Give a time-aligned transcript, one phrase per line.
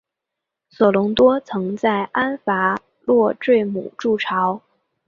[0.67, 4.59] 索隆多曾在安戈洛坠姆筑巢。